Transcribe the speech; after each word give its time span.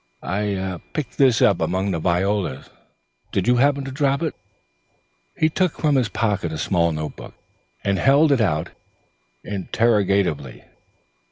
I 0.23 0.79
picked 0.93 1.19
this 1.19 1.43
up 1.43 1.61
among 1.61 1.91
the 1.91 1.99
violas. 1.99 2.71
Did 3.31 3.47
you 3.47 3.57
happen 3.57 3.85
to 3.85 3.91
drop 3.91 4.23
it?" 4.23 4.33
He 5.37 5.47
took 5.47 5.73
from 5.77 5.95
his 5.95 6.09
pocket 6.09 6.51
a 6.51 6.57
small 6.57 6.89
paper 6.89 7.01
notebook, 7.03 7.33
and 7.83 7.99
held 7.99 8.31
it 8.31 8.41
out 8.41 8.69
interrogatively. 9.43 10.63